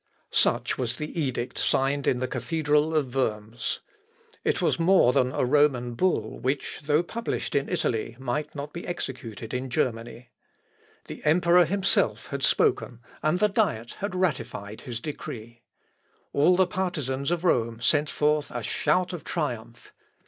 Such 0.31 0.79
was 0.79 0.97
the 0.97 1.21
edict 1.21 1.59
signed 1.59 2.07
in 2.07 2.17
the 2.17 2.27
Cathedral 2.27 2.95
of 2.95 3.13
Worms. 3.13 3.81
It 4.43 4.59
was 4.59 4.79
more 4.79 5.13
than 5.13 5.31
a 5.31 5.45
Roman 5.45 5.93
bull 5.93 6.39
which, 6.39 6.79
though 6.85 7.03
published 7.03 7.53
in 7.53 7.69
Italy, 7.69 8.15
might 8.17 8.55
not 8.55 8.73
be 8.73 8.87
executed 8.87 9.53
in 9.53 9.69
Germany. 9.69 10.31
The 11.05 11.23
emperor 11.23 11.65
himself 11.65 12.29
had 12.29 12.41
spoken, 12.41 12.99
and 13.21 13.37
the 13.37 13.47
Diet 13.47 13.93
had 13.99 14.15
ratified 14.15 14.81
his 14.81 14.99
decree. 14.99 15.61
All 16.33 16.55
the 16.55 16.65
partisans 16.65 17.29
of 17.29 17.43
Rome 17.43 17.79
sent 17.79 18.09
forth 18.09 18.49
a 18.49 18.63
shout 18.63 19.13
of 19.13 19.23
triumph. 19.23 19.93